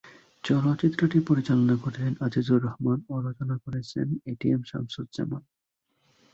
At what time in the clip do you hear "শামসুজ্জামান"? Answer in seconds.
4.63-5.43